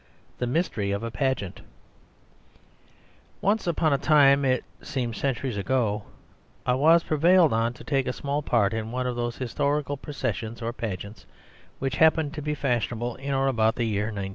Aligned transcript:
The 0.39 0.47
Mystery 0.47 0.89
of 0.89 1.03
a 1.03 1.11
Pageant 1.11 1.61
Once 3.39 3.67
upon 3.67 3.93
a 3.93 3.99
time, 3.99 4.43
it 4.43 4.63
seems 4.81 5.19
centuries 5.19 5.57
ago, 5.57 6.05
I 6.65 6.73
was 6.73 7.03
prevailed 7.03 7.53
on 7.53 7.73
to 7.73 7.83
take 7.83 8.07
a 8.07 8.11
small 8.13 8.41
part 8.41 8.73
in 8.73 8.91
one 8.91 9.05
of 9.05 9.15
those 9.15 9.37
historical 9.37 9.97
processions 9.97 10.59
or 10.59 10.73
pageants 10.73 11.27
which 11.77 11.97
happened 11.97 12.33
to 12.33 12.41
be 12.41 12.55
fashionable 12.55 13.15
in 13.17 13.31
or 13.31 13.45
about 13.47 13.75
the 13.75 13.83
year 13.85 14.05
1909. 14.05 14.29